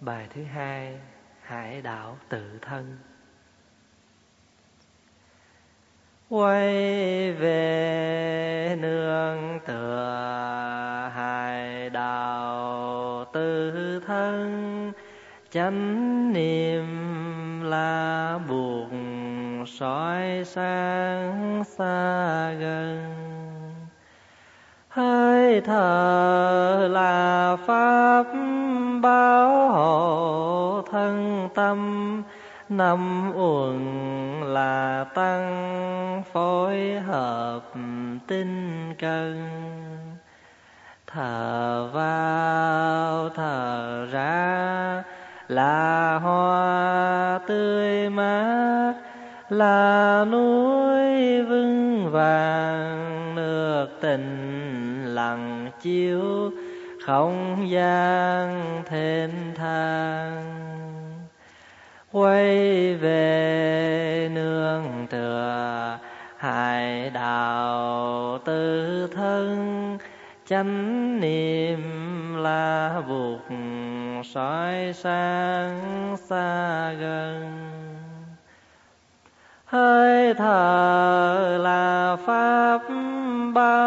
Bài 0.00 0.26
thứ 0.34 0.44
hai, 0.44 1.00
Hải 1.42 1.82
đảo 1.82 2.18
tự 2.28 2.58
thân. 2.62 2.98
Quay 6.28 7.32
về 7.32 8.76
nương 8.80 9.60
tựa 9.66 11.10
hải 11.14 11.90
đạo 11.90 13.24
tự 13.32 14.00
thân, 14.06 14.92
chánh 15.50 16.32
niệm 16.32 16.84
là 17.62 18.38
buộc 18.48 18.88
soi 19.66 20.44
sáng 20.44 21.62
xa 21.66 22.52
gần. 22.52 23.14
Hơi 24.88 25.60
thở 25.60 26.88
là 26.90 27.56
pháp 27.66 28.24
báo 29.04 29.68
hộ 29.68 30.82
thân 30.92 31.48
tâm, 31.54 32.22
năm 32.68 33.32
uẩn 33.34 33.80
là 34.40 35.04
tăng 35.14 36.22
phối 36.32 37.00
hợp 37.06 37.60
tinh 38.26 38.94
cần. 38.98 39.48
Thở 41.06 41.88
vào, 41.92 43.28
thở 43.28 44.06
ra 44.12 45.02
là 45.48 46.18
hoa 46.22 47.38
tươi 47.46 48.10
mát, 48.10 48.94
là 49.50 50.24
núi 50.30 51.42
vững 51.42 52.10
vàng, 52.10 53.34
nước 53.34 53.86
tình 54.00 55.04
lặng 55.04 55.70
chiếu 55.82 56.50
không 57.06 57.70
gian 57.70 58.82
thênh 58.86 59.54
thang. 59.54 60.44
Quay 62.12 62.94
về 62.94 64.30
nương 64.34 65.06
tựa 65.10 65.98
hải 66.36 67.10
đạo 67.10 68.38
tư 68.44 69.08
thân, 69.14 69.98
chánh 70.46 71.20
niệm 71.20 71.82
là 72.36 73.02
buộc 73.08 73.40
soi 74.24 74.92
sáng 74.94 76.16
xa 76.28 76.92
gần. 76.92 77.50
Hơi 79.64 80.34
thở 80.34 81.58
là 81.60 82.16
pháp 82.26 82.80
bao 83.54 83.83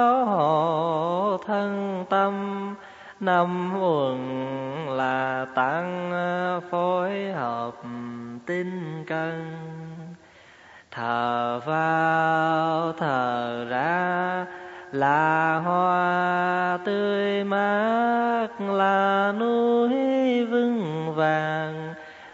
năm 3.38 3.81
quần 3.81 4.89
là 4.89 5.45
tăng 5.55 6.11
phối 6.71 7.31
hợp 7.31 7.71
tinh 8.45 9.03
cân. 9.07 9.55
Thở 10.91 11.59
vào, 11.66 12.94
thở 12.94 13.66
ra 13.69 14.45
là 14.91 15.55
hoa 15.66 16.77
tươi 16.85 17.44
mát, 17.44 18.47
là 18.59 19.33
núi 19.39 19.89
vững 20.45 21.13
vàng. 21.16 21.94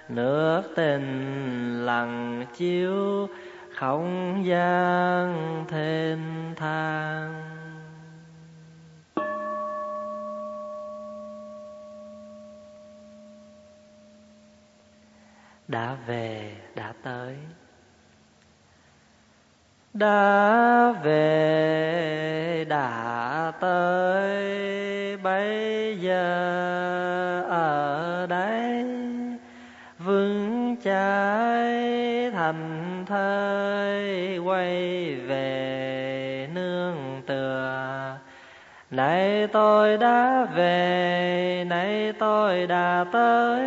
Nước 0.10 0.62
tình 0.76 1.86
lặng 1.86 2.46
chiếu, 2.54 3.28
không 3.76 4.42
gian 4.46 5.36
thênh 5.68 6.56
thang. 6.56 7.53
Đã 15.74 15.96
về, 16.08 16.52
đã 16.76 16.94
tới. 17.04 17.36
Đã 19.94 20.92
về, 21.04 22.66
đã 22.70 23.52
tới. 23.60 25.18
Bây 25.24 25.98
giờ 26.02 27.46
ở 27.50 28.28
đây, 28.30 28.86
vững 30.00 30.76
trái 30.84 32.32
thành 32.32 33.06
thơi, 33.08 34.38
quay 34.38 35.16
về 35.16 36.50
nương 36.54 37.22
tựa. 37.28 38.18
Nay 38.92 39.48
tôi 39.48 39.98
đã 39.98 40.48
về 40.56 41.66
nay 41.70 42.14
tôi 42.20 42.68
đã 42.68 43.06
tới 43.12 43.64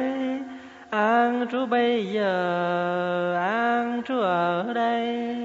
an 0.97 1.47
trú 1.53 1.67
bây 1.67 2.07
giờ, 2.07 3.34
an 3.34 4.03
trú 4.07 4.19
ở 4.21 4.73
đây. 4.75 5.37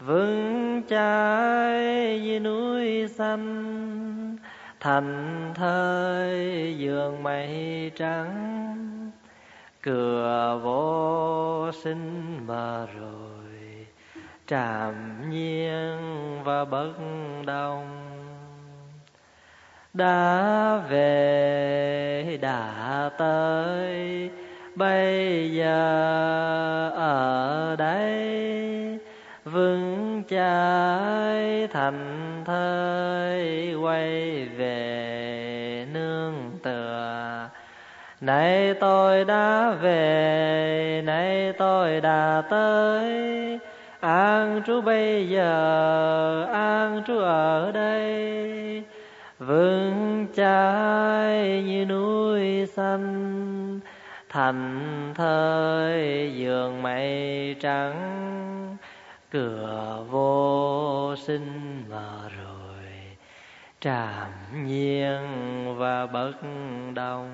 Vững 0.00 0.82
chãi 0.88 2.20
như 2.20 2.40
núi 2.40 3.08
xanh, 3.08 4.36
thành 4.80 5.52
thơi 5.54 6.74
giường 6.78 7.22
mây 7.22 7.90
trắng. 7.96 9.10
Cửa 9.82 10.60
vô 10.62 11.70
sinh 11.72 12.38
mà 12.46 12.86
rồi 13.00 13.86
trạm 14.46 15.30
nhiên 15.30 15.96
và 16.44 16.64
bất 16.64 16.92
động 17.46 18.12
đã 19.94 20.76
về, 20.88 22.38
đã 22.42 22.91
tới. 23.08 24.30
Bây 24.74 25.50
giờ 25.52 26.90
ở 26.96 27.76
đây, 27.78 28.98
vững 29.44 30.22
chãi 30.30 31.68
thành 31.72 32.42
thơi, 32.44 33.74
quay 33.74 34.44
về 34.56 35.86
nương 35.92 36.34
tựa. 36.62 37.48
Nay 38.20 38.74
tôi 38.80 39.24
đã 39.24 39.70
về, 39.70 41.02
nay 41.04 41.52
tôi 41.58 42.00
đã 42.00 42.42
tới. 42.50 43.58
An 44.00 44.62
trú 44.66 44.80
bây 44.80 45.28
giờ, 45.28 46.46
an 46.52 47.02
trú 47.06 47.18
ở 47.18 47.72
đây 47.72 48.82
vững 49.46 50.26
trái 50.34 51.62
như 51.62 51.84
núi 51.84 52.66
xanh, 52.66 53.80
thành 54.28 55.12
thơi 55.14 56.32
giường 56.36 56.82
mây 56.82 57.56
trắng. 57.60 58.76
Cửa 59.30 60.04
vô 60.10 61.14
sinh 61.16 61.82
mà 61.90 62.28
rồi 62.28 62.84
trảm 63.80 64.30
nhiên 64.66 65.18
và 65.78 66.06
bất 66.06 66.32
động 66.94 67.30